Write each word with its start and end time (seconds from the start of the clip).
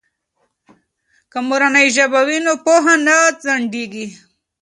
که 1.31 1.37
مورنۍ 1.47 1.87
ژبه 1.95 2.21
وي 2.27 2.37
نو 2.45 2.53
پوهه 2.63 2.95
نه 3.05 3.17
ځنډیږي. 3.43 4.07